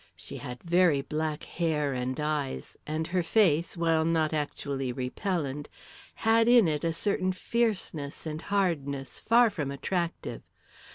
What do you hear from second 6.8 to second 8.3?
a certain fierceness